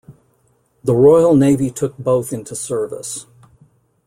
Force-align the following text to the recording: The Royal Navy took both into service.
The 0.83 0.95
Royal 0.95 1.35
Navy 1.35 1.69
took 1.69 1.95
both 1.95 2.33
into 2.33 2.55
service. 2.55 3.27